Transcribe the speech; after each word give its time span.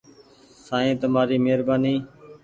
سائين 0.65 0.95
تمآري 1.01 1.37
مهربآني۔ 1.45 1.93